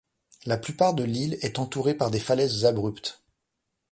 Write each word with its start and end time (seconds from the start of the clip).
La 0.47 0.57
plupart 0.57 0.95
de 0.95 1.03
l'île 1.03 1.37
est 1.43 1.59
entourée 1.59 1.93
par 1.93 2.09
des 2.09 2.19
falaises 2.19 2.65
abruptes. 2.65 3.21